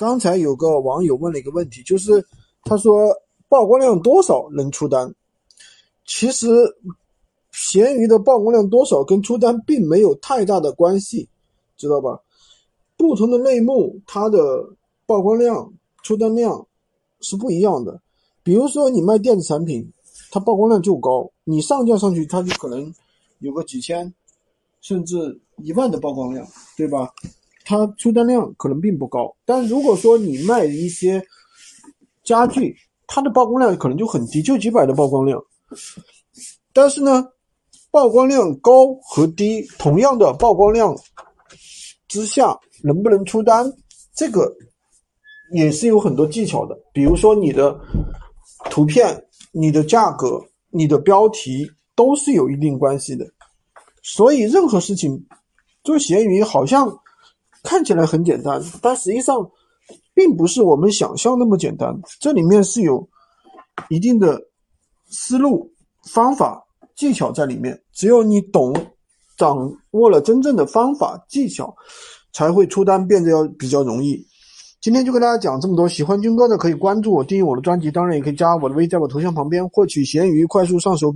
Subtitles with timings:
[0.00, 2.26] 刚才有个网友问了一个问题，就是
[2.64, 3.14] 他说
[3.50, 5.14] 曝光量多少能出单？
[6.06, 6.48] 其实
[7.52, 11.28] 闲鱼的曝光量多少跟出单并没有太大的关系，
[11.76, 12.18] 知道吧？
[12.96, 14.70] 不同的类目它的
[15.04, 15.70] 曝光量、
[16.02, 16.66] 出单量
[17.20, 18.00] 是不一样的。
[18.42, 19.86] 比如说你卖电子产品，
[20.30, 22.90] 它曝光量就高，你上架上去它就可能
[23.40, 24.10] 有个几千
[24.80, 27.12] 甚至一万的曝光量，对吧？
[27.70, 31.24] 它出单量可能并不高，但如果说你卖一些
[32.24, 32.74] 家具，
[33.06, 35.40] 它的曝光量可能就很低，就几百的曝光量。
[36.72, 37.24] 但是呢，
[37.92, 40.92] 曝光量高和低，同样的曝光量
[42.08, 43.72] 之下，能不能出单，
[44.16, 44.52] 这个
[45.52, 46.76] 也是有很多技巧的。
[46.92, 47.78] 比如说你的
[48.64, 49.16] 图片、
[49.52, 53.24] 你的价格、你的标题都是有一定关系的。
[54.02, 55.24] 所以任何事情
[55.84, 56.92] 做闲鱼好像。
[57.62, 59.50] 看起来很简单，但实际上
[60.14, 61.94] 并不是我们想象那么简单。
[62.20, 63.08] 这里面是有
[63.88, 64.40] 一定的
[65.10, 65.70] 思路、
[66.12, 66.62] 方法、
[66.96, 67.80] 技巧在里面。
[67.92, 68.74] 只有你懂、
[69.36, 69.56] 掌
[69.90, 71.74] 握了真正的方法、技巧，
[72.32, 74.26] 才会出单变得要比较容易。
[74.80, 75.86] 今天就跟大家讲这么多。
[75.86, 81.08] 喜欢军哥的可以关注我、订阅我的专辑，当然也可以加我的微，在我头像旁边获取闲鱼快速上手。